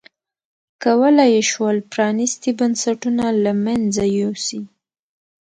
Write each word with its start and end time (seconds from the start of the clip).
کولای 0.83 1.29
یې 1.35 1.43
شول 1.51 1.77
پرانیستي 1.91 2.51
بنسټونه 2.59 3.25
له 3.43 3.51
منځه 3.65 4.03
یوسي. 4.19 4.61